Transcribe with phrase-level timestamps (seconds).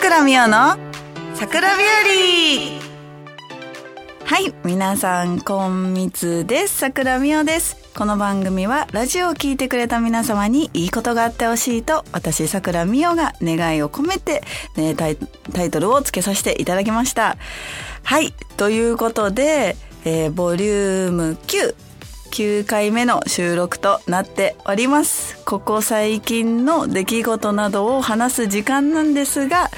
[0.00, 0.78] 倉美代の
[1.34, 2.80] 桜日
[4.24, 6.78] 和はい、皆さん、こんみつです。
[6.78, 7.76] 桜美代です。
[7.94, 14.42] この番組は、ラジオを聞いてくれた皆様にいいことがあってほしいと、私、桜美代が願いを込めて、
[14.74, 15.18] ね、タイ
[15.52, 17.36] タイトルを付けさせていただきました。
[18.02, 19.76] はい、ということで、
[20.06, 21.74] えーボリューム9、
[22.30, 25.36] 9回目の収録となっております。
[25.44, 29.70] ここ最近の出来事などを話す時間なんですが、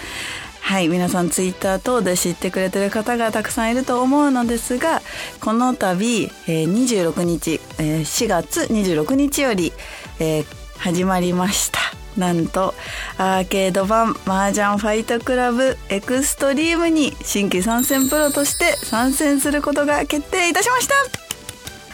[0.61, 5.03] はい、皆さんツイッター等で知ってくれてる方がたくさんいると思うのですが、
[5.41, 9.73] この度、えー26日、えー4月26日より、
[10.21, 10.47] えー
[10.79, 11.79] 始まりました。
[12.17, 12.75] なんと、
[13.17, 20.95] アーケード版麻雀ファイトクラブエクストリームに新規参戦プロとして参戦することが決定いたしました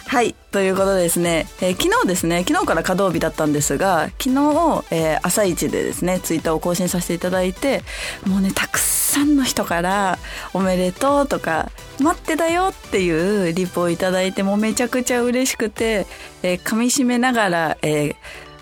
[0.06, 0.34] はい。
[0.50, 7.82] ということですね、えー昨日ですね、昨日から稼働日だったんですが、昨日、えー朝一でですね、ツイッターを更新させていただいて、
[8.26, 10.18] もうね、たくさんの人から、
[10.54, 16.06] おめでとうとか、待ってたよっていうリプをいただいて、もうめちゃくちゃ嬉しくて、
[16.42, 18.14] えー噛み締めながら、えー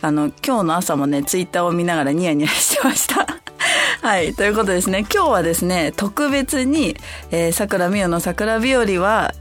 [0.03, 3.27] あの、今日の朝もね、ツイッターを見ながらニヤニヤしてました。
[4.03, 4.35] はい。
[4.35, 6.97] ということでですね、今日はですね、特別に、
[7.31, 9.35] えー、桜美代の桜日和は、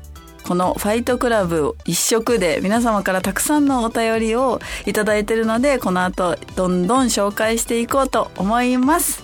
[0.48, 9.24] このファイトクラブ一色で皆様からたくさんのお便りをいただいているので、この後どんどん紹介していこうと思います。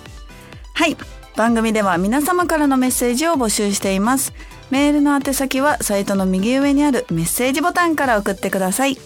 [0.73, 0.97] はい。
[1.35, 4.33] 番組では皆様からのメッセージを募集しています。
[4.71, 8.97] メールの宛先はサイトの右上にあるメッセージボタンから送ってください。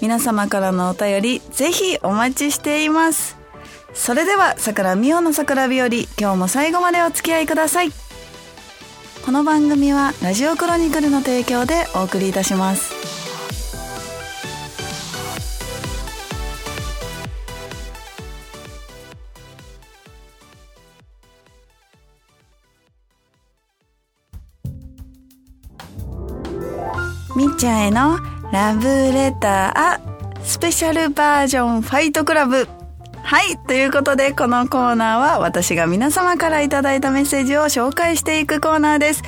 [0.00, 3.36] 皆様からのお便り、ぜひお待ちしています。
[3.94, 8.07] それでは、桜美代の桜日和、今日も最後までお付き合いください。
[9.28, 12.94] この番組はラジオクロニクルの提供でお送りいたします。
[27.36, 28.18] みっちゃんへの
[28.50, 32.66] ラブレタースペシャルバージョンファイトクラブ
[33.28, 33.58] はい。
[33.58, 39.22] ということで、このコーナーは私が皆様からいただいたメッセージを紹介していくコーナーです。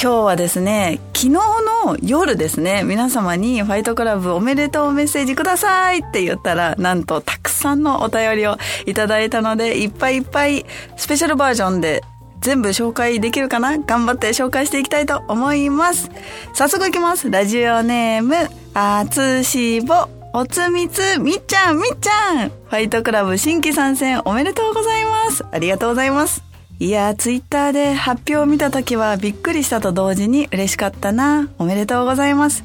[0.00, 10.64] 今日はですね、昨日の夜ですね、皆様にファイトクラブおめでとうメッセージくださいって言ったら、なんとたくさんのお便りをいただいたので、いっぱいいっぱい
[10.96, 12.04] スペシャルバージョンで
[12.42, 13.76] 全部紹介できるかな？
[13.76, 16.12] 頑張って紹介していきたいと思います。
[16.54, 17.28] 早速いきます。
[17.28, 18.36] ラジオネーム、
[18.74, 22.48] あつしぼ、おつみつ、みっちゃん、みっちゃん。
[22.48, 25.44] ファイトクラブ新規参戦おめでとうございます。
[25.52, 26.42] ありがとうございます。
[26.78, 31.50] いやー、ツイッターで発表を見たときはびっくりしたと同時に嬉しかったな。
[31.58, 32.64] おめでとうございます。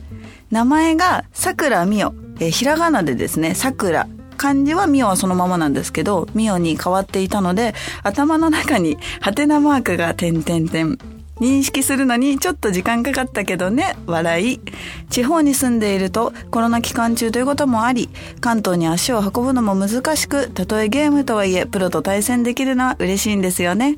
[0.50, 2.14] 名前が、さくらみお。
[2.40, 4.08] えーひらがなでですね、さくら。
[4.38, 11.17] 漢字はミオはそのままなんですけど、ミオに変わっていたので、頭の中にハテナマークが点々点。
[11.40, 14.62] 認識するのにちょっと時間かかったけどね、笑い。
[15.10, 18.10] 地方に住んでいるとコロナ期間中ということもあり、
[18.42, 23.98] 関東に足を運ぶのも難しく、たとえゲームとはいえプロと対戦できるのは嬉しいんですよね。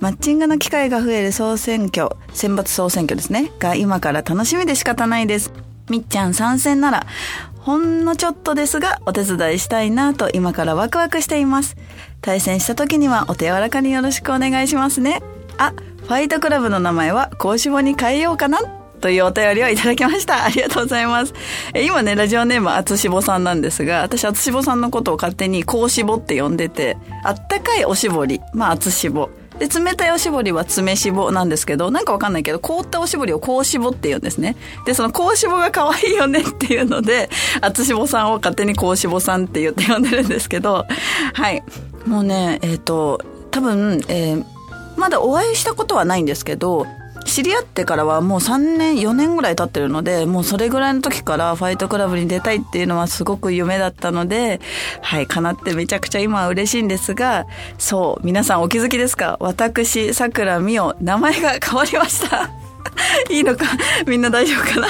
[0.00, 5.52] マッチングの機会が増える総選挙、選抜総選挙ですね、が今から楽しみで仕方ないです。
[5.90, 7.06] みっちゃん参戦なら、
[7.58, 11.76] ほんのちょっとですがお手伝いしたいなと今からワクワクしています。
[12.20, 15.22] 対戦した時にはお手柔らかによろしくお願いしますね。
[15.58, 18.60] あ、ファイトクラブの名前は高志保に変えようかな？
[19.04, 20.44] というお便りをいただきました。
[20.46, 21.34] ありがとうございます。
[21.74, 29.28] え今ね、ラジオネームあつしぼさんなんですが、私あつしぼさんのことを勝手に高しぼって呼んでて、あったかいおしぼり、まああつしぼ。
[29.58, 34.56] で、冷たいおしぼりは爪しぼなんですけど、なんかわかんないけど、凍ったおしぼりをこうしぼって言うんですね。
[34.86, 37.28] で、そのこうしぼが可愛いよねっていうので、
[37.60, 40.86] あつしぼさんを勝手にこうしぼさんって言って呼んでるんですけど、
[41.34, 41.62] はい。
[42.06, 43.20] もうね、えっ、と、
[43.50, 44.53] 多分、えー
[44.96, 46.86] まだお会いしたことはないんですけど、
[47.24, 54.60] 知り合ってからはもう3年、4年ぐらい経ってるので、もうそれぐらいの時からファイトクラブに出たいっていうのはすごく夢だったので、
[55.00, 57.46] はい、叶ってめちゃくちゃ今は嬉しいんですが、
[57.78, 59.38] そう、皆さんお気づきですか？
[59.40, 62.50] 私、桜美代、名前が変わりました。
[63.30, 63.64] いいのか
[64.06, 64.88] みんな大丈夫かな。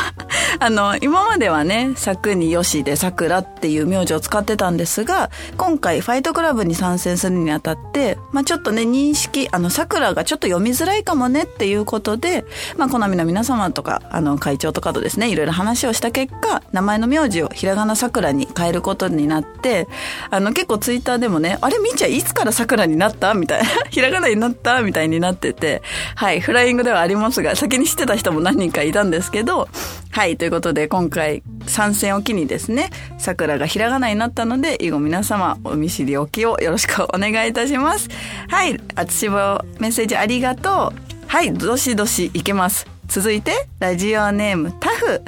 [0.61, 12.45] あの、今まではね、作によしで桜っていう名字を使ってたんですが、今回ファイトクラブに参戦するにあたって、まあちょっとね、認識、あの、桜がちょっと読みづらいかもねっていうことで、
[12.77, 19.89] まあ好みの皆様とか、あの、会長とかとですね、いろいろ話をした結果、名前の名字をひらがな桜に変えることになって、
[20.31, 25.83] あの、結構ツイッターでもね、あれ、みーちゃんいつから桜になったみたいな、 ひらがなになったみたいになってて、
[26.15, 29.69] はい、フライングではありますが、先に知ってた人も何人かいたんですけど、
[30.11, 38.09] はい、ということで今回、参戦を機にですね、桜がひらがなになったので、以後皆様、お見知りおきをよろしくお願いいたします。
[38.49, 39.37] はい、あつしぼ
[39.79, 41.27] メッセージありがとう。
[41.27, 42.87] はい、どしどしいけます。
[43.09, 45.23] 続いて、ラジオネームタフ。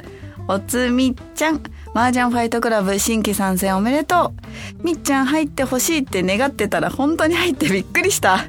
[0.47, 1.61] おつみちゃん。
[1.93, 4.33] 麻雀ファイトクラブ新規参戦おめでと
[4.81, 4.83] う。
[4.83, 8.45] みっちゃん入ってほしいって願ってたら本当に入ってびっくりした。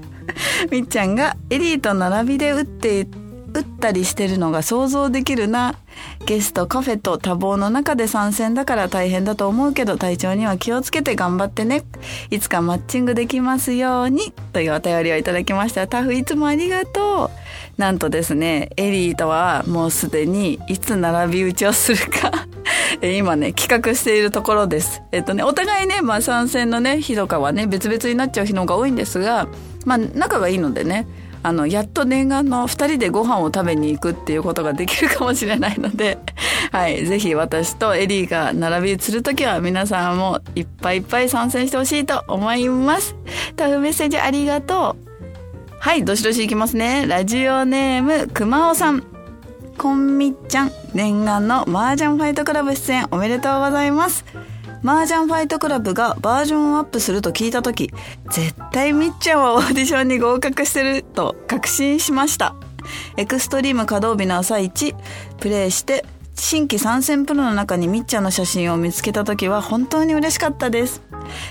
[0.71, 3.07] みっちゃんがエリーと並びで打って
[3.59, 5.75] 打ったりしてるのが想像できるな。
[6.27, 11.83] ゲストカフェと多忙の中で参戦だから大変だと思うけど体調には気をつけて頑張ってね。
[12.31, 14.33] いつかマッチングできますように。
[14.53, 15.89] というお便りをいただきました。
[15.89, 17.31] タフいつもありがと
[17.77, 17.81] う。
[17.81, 22.47] なんとですね、エリーとはもうすでにいつ並び打ちをするか
[23.03, 25.03] 今ね、企画しているところです。
[25.11, 29.49] えっとね、お互いね、まあ参戦のね、日とかはね、別々になっちゃう日の方が多いんですが、
[29.85, 31.07] まあ仲がいいのでね、
[31.43, 36.19] あのやっと念願の2人でご飯を食べに行くっていうことができるかもしれないので、
[36.73, 43.15] はい、ぜひ私とエリーが並びする時は皆さんもいっぱいいっぱい参戦してほしいと思います。
[43.57, 45.09] タフメッセージありがとう。
[45.81, 47.07] はい、どしどしいきますね。
[47.07, 49.05] ラジオネーム、くまおさん。
[49.79, 54.25] こんみっちゃん、念願の麻雀ファイトクラブ出演おめでとうございます。
[54.83, 57.93] 麻雀ファイトクラブがバージョンアップすると聞いた時
[58.31, 62.55] 絶対みっちゃんはオーディションに合格してると確信しました。
[63.17, 64.95] エクストリーム稼働日の朝一
[65.39, 66.05] プレイして
[66.35, 71.03] 新規参戦プロの中にみっちゃんの写真を見つけた時は本当に嬉しかったです。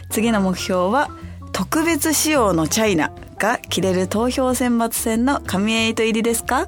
[0.09, 1.09] 次の目標は
[1.51, 3.11] 特別仕様のチャイナ。
[3.37, 6.67] が着れる投票選抜戦の神エイト入りですか？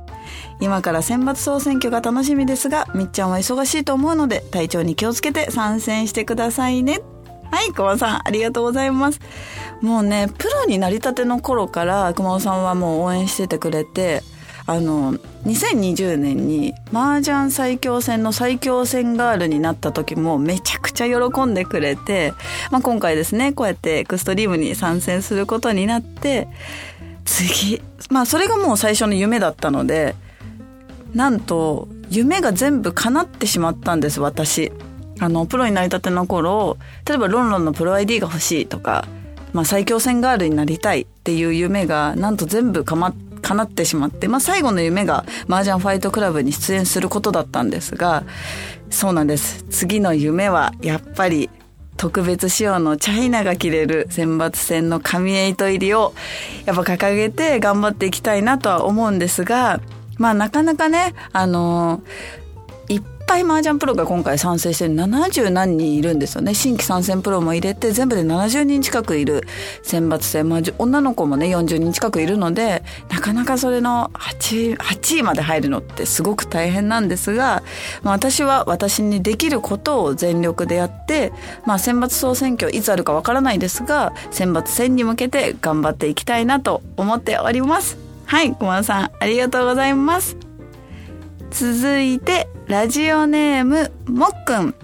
[0.59, 7.01] 今から選抜総選挙が楽しみですが、みっちゃんは忙しいと思うので、体調に気をつけて参戦してくださいね。
[7.51, 9.19] はい、熊さん、ありがとうございます。
[9.81, 14.21] もうね、プロになりたての頃から、熊尾さんはもう応援しててくれて、
[14.67, 22.33] あの、2020年に麻雀最強戦の最強戦ガールになった時もめちゃくちゃ喜んでくれて、
[22.71, 26.47] まあ、今回ですね、こうやってエクストリームに参戦することになって、
[27.25, 30.15] 次、まあそれがもう最初の夢だったので、
[31.13, 34.71] なんと夢が全部叶ってしまったんです私。
[35.21, 39.05] あのプロになりたての頃例えばロンロンのプロ ID が欲しいとか、
[39.51, 48.23] まあ、最強戦ガールになりたいっていう夢がなんと全部かまって叶ってしまって、まあ、最後の夢が麻雀ファイトクラブに出演することだったんですが
[48.89, 49.63] そうなんです。
[49.69, 51.49] 次の夢はやっぱり
[51.95, 56.13] 特別仕様のチャイナが着れる選抜戦の神エイト入りを
[56.65, 59.81] やっぱ掲げて頑張っていきたいなとは思うんですが
[60.17, 62.01] まあなかなかね、あのー、
[63.29, 66.55] ぱい麻雀プロが今回参戦してる70何人いるんですよね。
[66.55, 69.43] 新規参戦プロも入れて全部で70人近くいる
[69.83, 70.49] 選抜戦。
[70.49, 77.61] まあ、女の子もね40人近くいるので、なかなかそれの 8, 8位まで入るのってすごく大変なんですが、
[78.01, 81.31] まあ、私は私にできることを全力でやって、
[81.67, 87.99] まあ、選抜総選挙いつあるかわからないですが、選抜戦に向けて頑張っていきたいなと思っております。
[88.25, 90.35] はい、駒さん、ありがとうございます。
[91.51, 94.75] 続いて、ラジオネーム、もっくん。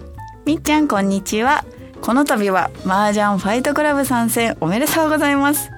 [0.44, 1.64] みっちゃん、こんにちは。
[2.00, 5.70] この度は、麻雀ファイトクラブ参戦おめでとうございます。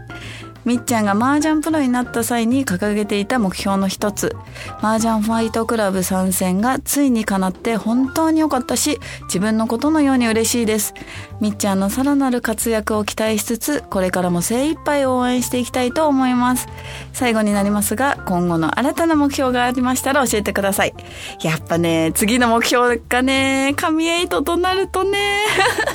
[0.69, 4.37] みっちゃんが麻雀プロになった際に掲げていた目標の一つ、
[4.83, 10.93] 麻雀ファイトクラブ参戦がついに叶って本当に良かったし、自分のことのように嬉しいです。
[11.41, 16.69] みっちゃんのさらなる活躍を期待しつつ、これからも精一杯応援していきたいと思います。
[17.15, 20.93] 最後になりますが、今後の新たな目標がありましたら教えてください。
[21.41, 25.47] やっぱね、次の目標がね、神エイトとなるとね、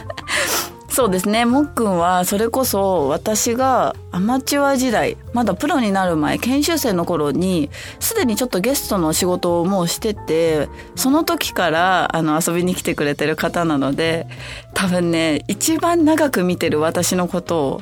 [0.93, 1.43] そうですね。
[1.45, 14.27] もっくんは、それこそ私がアマチュア時代、まだプロになる前、研修生の頃に、すでにちょっとゲストの仕事をもうしてて、その時から、あの、遊びに来てくれてる方なので、
[14.75, 17.81] 多分ね、一番長く見てる私のことを、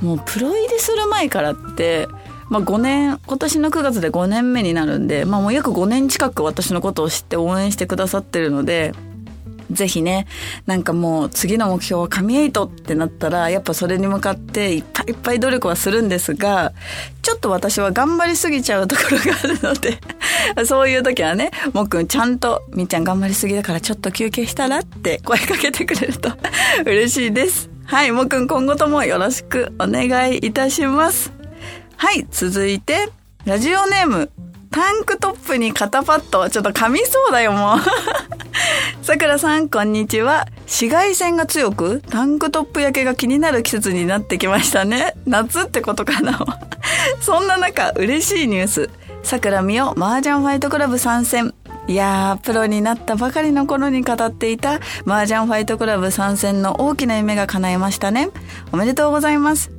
[0.00, 2.06] もうプロ入りする前からって、
[2.48, 8.92] まあ5年、今年の9月で5年目になるんで、まあもう約5年近く私のことを知って応援してくださってるので、
[9.72, 10.26] ぜひね、
[10.66, 16.72] なんかもう次の目標は神エイトってなったら、やっぱそれに向かっていっぱいいっぱい努力はするんですが、
[17.22, 19.98] ちょっと私は頑張りすぎちゃうところがあるので
[20.66, 26.30] そういう時はね、もっくんちゃんと、みっちゃん頑張りすぎだからちょっと休憩したらって声かけてくれると
[26.84, 27.70] 嬉しいです。
[27.84, 31.32] はい、もっくん今後ともよろしくお願いいたします。
[31.96, 33.08] はい、続いて、
[33.44, 34.30] ラジオネーム、
[34.72, 36.48] タンクトップに肩パッド。
[36.48, 37.78] ちょっと噛みそうだよ、もう。
[39.04, 40.46] さくらさん、こんにちは。
[40.60, 45.14] 紫外線が強く、タンクトップ焼けが気になる季節になってきましたね。
[45.26, 46.40] 夏ってことかな。
[47.20, 48.90] そんな中、嬉しいニュース。
[49.22, 51.52] さくらみお、麻雀ファイトクラブ参戦。
[51.86, 58.30] いやー、プロになったばかりの頃に語っていた麻雀ファイトクラブ参戦の大きな夢が叶いましたね。
[58.72, 59.70] おめでとうございます。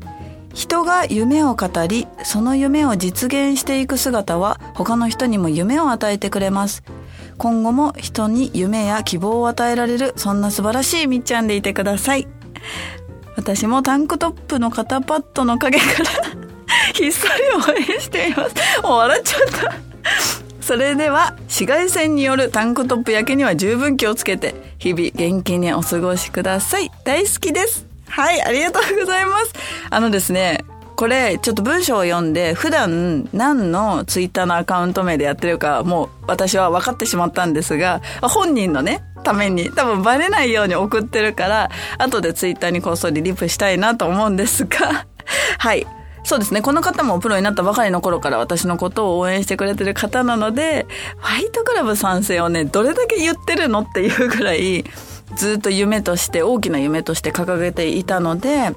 [0.53, 6.83] 人が夢を語り、その夢を実現していく姿は他の人にも夢を与えてくれます。
[7.37, 12.27] 今後も人に夢や希望を与えられる、そんな素晴らしいみっちゃんでいてください。
[13.35, 16.09] 私もタンクトップの肩パッドの陰から
[16.93, 17.33] ひっそり
[17.73, 18.55] 応援しています。
[18.83, 19.73] もう笑っちゃった。
[20.61, 26.91] それでは紫外線によるタンクトップ焼けには十分気をつけて日々元気にお過ごしください。
[27.03, 27.92] 大好きです。
[28.15, 29.53] はい、ありがとうございます。
[29.89, 30.65] あのですね、
[30.95, 45.07] これちょっと文章を読んで普段何のツイッターのアカウント名でやってるかもう私は分かってしまったんですが本人のねために多分バレないように送ってるから後でツイッターにこっそりリプしたいなと思うんですが
[45.57, 45.87] はい
[46.25, 46.61] そうですね。
[46.61, 50.85] この方もプロになったばかりの頃から私のことを応援してくれてる方なので、
[51.17, 54.85] ファイトクラブ賛成をね、どれだけ言ってるのっていうぐらい、
[55.35, 58.75] ずっと夢として、大きな夢として掲げていたので、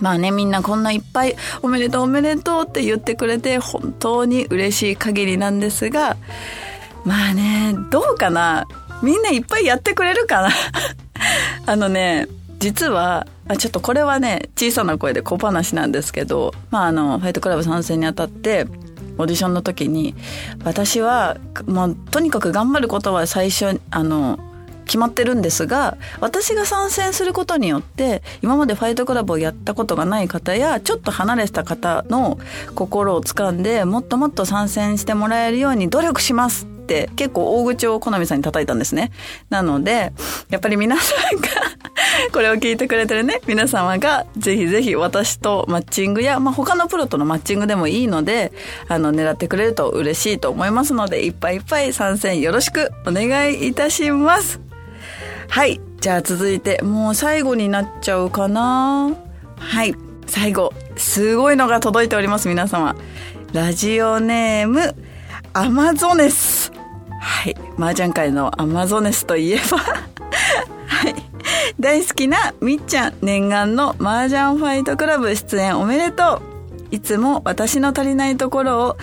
[0.00, 6.16] まあね、みんなこんないっぱいおめでとうおめでとうって言ってくれて本当に嬉しい限りなんですが、
[7.04, 8.66] まあね、どうかな？
[9.02, 10.50] みんないっぱいやってくれるかな？
[11.66, 12.26] あのね、
[12.58, 18.66] 実は、あちょっとこれはね、小さな声で小話なんですけど、まああの、ファイトクラブ参戦にあたって、
[19.16, 20.14] オーディションの時に、
[20.64, 24.38] 私は、もうとにかく頑張ることは最初、あの、
[24.84, 32.38] 決まってるんですが私が参戦することによって今までファイトクラブをやったことがない方やちょっと離れた方の
[32.74, 39.10] 心をつかんでもっともっと参戦してもらえるように努力しますって結構大口を好みさんに叩いたんですね。
[39.50, 40.12] なので、
[40.50, 41.48] やっぱり皆さんが
[42.32, 48.52] これを聞いてくれてるね、皆様がぜひぜひ私とマッチングや、まあ、他のプロとのマッチングでもいいので、
[48.88, 54.73] あの、狙ってくれると嬉しいと思いますので、いっぱいいっぱい参戦よろしくお願いいたします。
[55.48, 55.80] はい。
[56.00, 59.14] じゃあ続いて、もう最後になっちゃうかな。
[59.56, 59.94] はい。
[60.26, 62.96] 最後、すごいのが届いております、皆様。
[63.52, 64.94] ラジオネーム、
[65.52, 66.72] アマゾネス。
[67.20, 67.56] はい。
[67.78, 69.78] 麻雀界のアマゾネスといえば
[70.86, 71.14] はい。
[71.78, 76.54] 大好きなみっちゃん、念願の麻雀ファイトクラブ出演おめでとう。
[76.90, 78.96] いつも私の足りないところを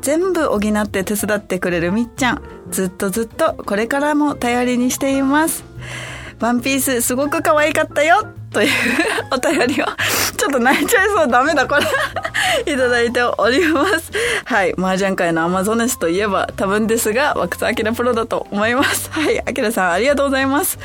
[0.00, 2.42] 全部補って手伝ってくれるみっちゃん。
[2.70, 5.64] ずっとずっとこれからも頼りにしています。
[6.40, 8.70] ワンピースすごく可愛かったよという
[9.32, 9.86] お便りを、
[10.36, 11.82] ちょっと泣いちゃいそう、ダメだ、これ
[12.72, 14.10] いただいております。
[14.44, 14.74] はい。
[14.78, 19.10] 麻雀界のアマゾネスといえば、多分ですが、枠津明プロだと思います。
[19.10, 19.42] はい。
[19.54, 20.78] 明さん、ありがとうございます。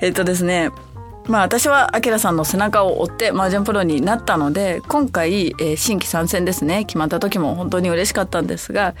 [0.00, 0.70] えっ、とですね、
[1.28, 8.94] まあ私はアキラさんの背中を追って麻雀プロになったので、今回、えー、新規参戦ですね、決まった時も本当に嬉しかったんですが、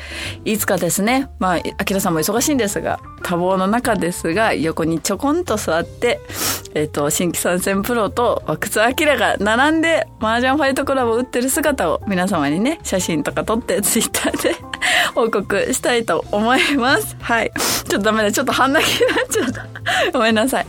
[0.44, 6.20] いつかですね、まあアキラさんも忙しいんですが、多忙の中ですが、横にちょこんと座って、
[6.74, 14.54] えっ、ー、と、新規参戦プロと阿久津明が並んで麻雀ファイトクラブを打ってる姿を皆様にね、写真とか撮って ツイッターで
[15.16, 17.16] 報告したいと思います。
[17.20, 17.50] はい。
[17.88, 18.30] ちょっとダメだ。
[18.30, 19.66] ちょっと半泣きになっちゃった。
[20.12, 20.66] ごめんなさい。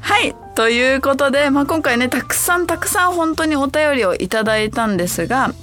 [0.00, 0.36] はい。
[0.54, 5.54] ということで、まあ、今回ね、たくさんたくさん本当にお便りをいただいたんですが、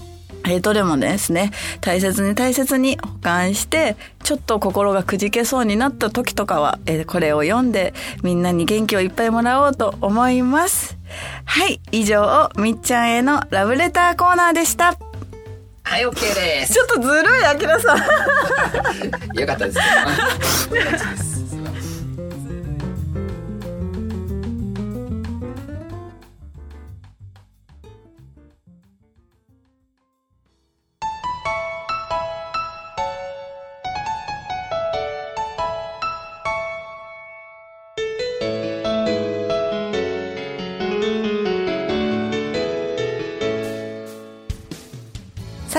[0.45, 7.93] えー、どれもですね、大切に大切に保管して、ちょっと心がくじけそうになった時とかは、えー、これを読んで、
[8.23, 10.97] みんなに元気をいっぱいもらおうと思います。
[11.45, 14.97] はい、以上、みっちゃんへのラブレターコーナーでした。
[15.83, 16.73] はい、OK です。
[16.73, 17.97] ちょっとずるい、あきらさん。
[19.37, 19.79] よかったです。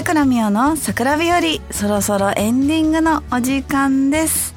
[0.02, 1.40] 桜美代の桜日和
[1.70, 4.52] そろそろエンディングのお時間です。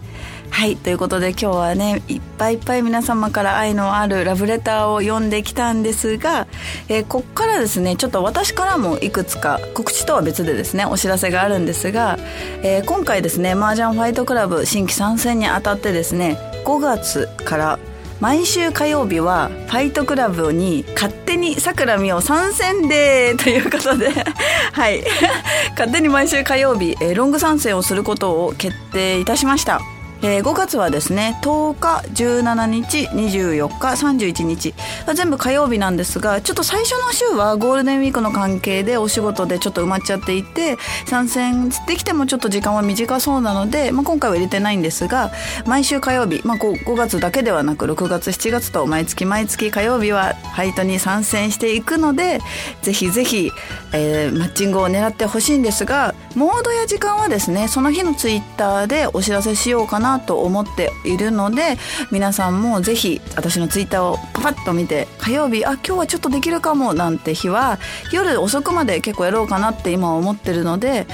[0.49, 6.47] はいということで今日はねいっぱいいっぱい皆様から愛のあるラブレターを読んできたんですが、
[6.89, 12.17] えー、こっからですねちょっと私からもいくつか告知とは別でですねお知らせがあるんですが、
[12.63, 17.79] えー、今回ですね麻雀ファイトクラブ新規参戦にあたってですね5月から
[18.19, 24.09] 毎週火曜日はファイトクラブに勝手にさくらみを参戦でということで
[24.71, 25.03] はい。
[25.71, 29.81] 勝手に毎週火曜日、えー、ロング参戦をすることを決定いたしました。
[30.21, 34.73] えー5月はですね10日17日24日31日。
[35.13, 45.31] 全部火曜日なんですがちょっと最初の週はゴールデンウィークの関係でお仕事でちょっと埋まっちゃっていて参戦できてもちょっと時間は短そうなので、まあ、今回は入れてないんですが
[45.65, 52.39] 毎週火曜日、まあ、5, 5月だけではなく6月7月と毎月毎月火曜日はファイトに参戦していくので
[52.81, 53.51] ぜひぜひ、
[53.93, 61.77] えーマッチングを狙ってほしいんですがモードや時間はですねその日のツイッターでお知らせしようかななと思っているので
[62.11, 67.79] 皆さんもぜひ私のツイッターをパパッと見て火曜日あ今日はちょっとできるかもなんて日は
[68.11, 71.07] 夜遅くまで結構やろうかなって今は思ってるので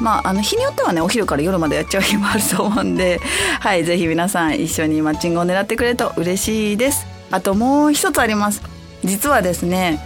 [0.00, 3.20] まあ、あの日によってはねお昼から夜までやっちゃう日もあると思うんで、
[3.60, 7.06] はい、ぜひ皆さん一緒にマッチングを狙ってくれると嬉しいです。
[7.30, 8.60] あともう一つあります。
[9.04, 10.00] 実はですね、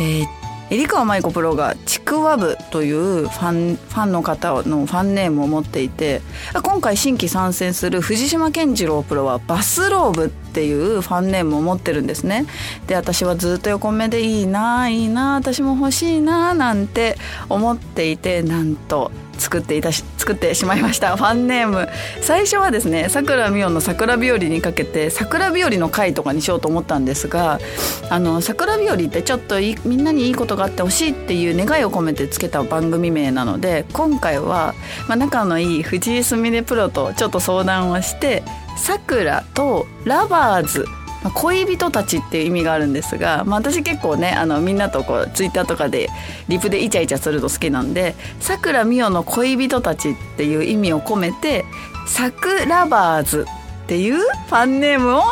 [0.00, 0.26] えー、
[0.70, 6.22] 入川舞子プロがちくわぶというファンファンの方のファンネームを持っていて
[6.62, 12.46] 今回新規参戦する藤島健次郎プロはバスローブっていうファンネームを持ってるんですね。
[12.86, 17.18] で私はずっと横目でいいないいな私も欲しいななんて
[17.50, 21.14] 思っていてなんと作っていたし作ってしまいました。
[21.14, 21.90] ファンネーム。
[22.22, 27.60] 最初はですねさくらみおの桜日和にかけて桜日和の会とかにしようと思ったんですが
[28.08, 34.74] あの桜日和ってちょっとみんなにいいことがあってほしいっていう願いを込めてつけた番組名なので今回は、
[35.06, 38.42] まあ、仲のいい藤井すみれプロとちょっと相談をして
[38.76, 40.86] さくらとラバーズ
[41.34, 46.08] 恋人たちっていう意味があるんですが、まあ、私結構ねあのみんなとこうツイッターとかで
[46.48, 51.64] リプでイチャイチャするの好きなんでさくらみおの恋人たちっていう意味を込めて
[52.06, 53.46] さくらバーズ
[53.84, 55.22] っていうファンネームを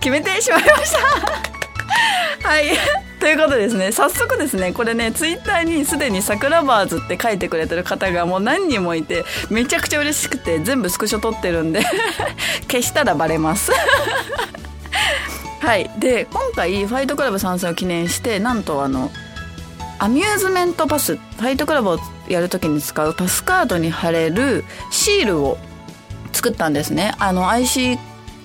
[0.00, 0.98] 決めてしまいました。
[2.48, 3.92] はいということですね。
[3.92, 11.82] 早速ですねこれねツイッターにすでに「桜バーズ」って書いてくれてる方がもう何人もいてめちゃくちゃ嬉しくて全部スクショ撮ってるんで
[12.70, 13.70] 消したらバレます。
[15.60, 19.12] はい、で今回ファイトクラブ参戦を記念してなんとあの
[19.98, 25.58] アミューズメントパスファイトクラブをやるときに使うパスカードに貼れるシールを
[26.32, 27.12] 作ったんですね。
[27.18, 27.98] あの IC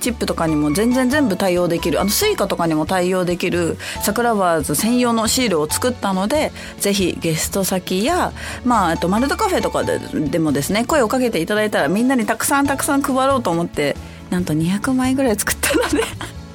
[0.05, 1.99] チップとかにも全然全部対応できる。
[1.99, 3.77] あのスイカとかにも対応できる。
[4.03, 13.95] 桜バーズ専用のシールを作ったのでぜひゲスト先やまああとマルトカフェとかででもですね声をかけていただいたらみんなにたくさんたくさん配ろうと思って
[14.29, 16.03] なんと200枚ぐらい作ったので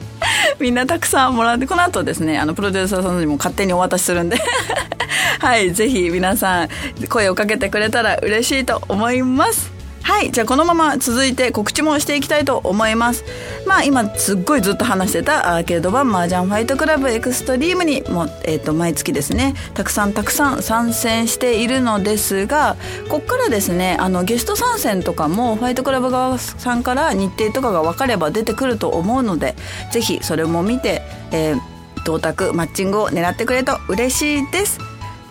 [0.60, 4.36] みんなたくさんもらってこの後ですねあのプロデューサーさんにも勝手にお渡しするんで。
[5.40, 6.68] はいぜひ皆さん
[7.08, 9.79] 声をかけてくれたら嬉しいと思います。
[10.02, 13.24] はいじゃあこのまま続いて告知もしていきたいと思います。
[13.66, 22.76] まあ今すっごいずっと話してたアーケード版麻雀ファイトクラブエクストリームにも、えー、と毎月ですねたくさんたくさん参戦しているのですが
[23.08, 29.54] こっからですねあのゲスト参戦とかもファイトクラブ側さんから日程とかが分かれば出てくると思うので
[29.92, 31.60] ぜひそれも見て、えー、
[32.04, 34.89] 同卓マッチングを狙ってくれると嬉しいです。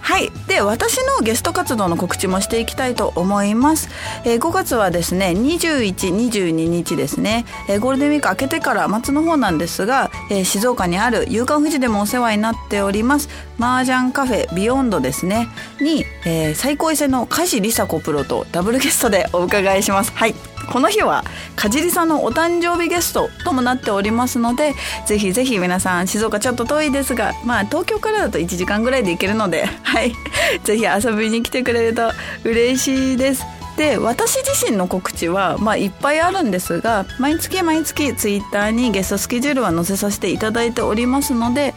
[0.10, 0.32] はい。
[0.48, 3.90] で、私のゲスト活動の告知もしていきたいと思います。
[4.26, 15.48] えー5月はですね、21、22日ですね、えーゴールデンウィーク明けてから末の方なんですが、えー静岡にある夕刊富士でもお世話になっております、麻雀カフェビヨンドですね、
[15.80, 20.12] に、えー最高位戦の梶梨紗子プロとダブルゲストでお伺いします。
[20.16, 20.34] はい。
[20.72, 21.24] この日は
[21.56, 24.76] 梶りさんのお誕生日ゲストともなっておりますので
[25.08, 29.99] ぜひぜひ皆さん静岡ちょっと遠いですがまあ東京からだと1時間ぐらいで行けるのではい
[30.64, 32.12] ぜひ遊びに来てくれると
[32.44, 33.46] 嬉しいです。
[33.78, 41.74] で私自身の告知は、まあ、いっぱいあるんですが毎月毎月ツイッターにゲストスケジュールは載せさせていただいておりますので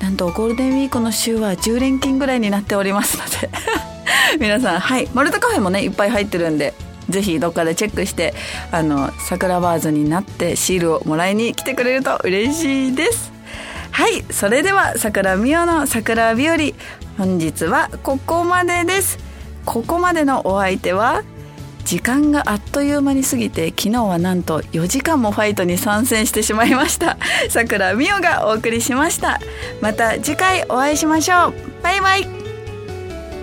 [0.00, 3.50] なんとゴールデンウィークの週は10連勤ぐらいになっておりますので
[4.40, 5.08] 皆さんはい。
[5.14, 6.74] マルタカフェもねいっぱい入ってるんで
[7.08, 8.34] ぜひどっかでチェックして
[8.72, 13.32] あの桜バーズになってシールをもらいに来てくれると嬉しいです。
[13.90, 14.24] はい。
[14.30, 16.56] それでは桜美代の桜日和
[17.16, 19.18] 本日はここまでです。
[19.64, 21.22] ここまでのお相手は
[21.84, 27.18] 時間があっという間に過ぎて昨日はなんと4時間もファイトに参戦してしまいました。
[27.50, 29.40] 桜美代がお送りしました。
[29.80, 31.54] また次回お会いしましょう。
[31.82, 32.28] バイバイ。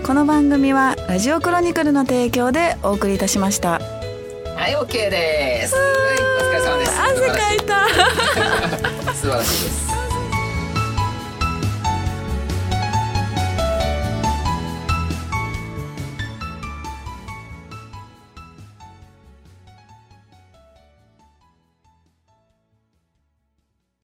[0.06, 3.80] この番組はラジオクロニクルの提供でお送りいたしました。
[4.56, 5.76] はい、OK です。
[5.76, 5.84] はい、
[6.40, 7.02] お疲れ様です。
[7.02, 9.14] 汗かいた。
[9.14, 9.91] 素晴らしいです。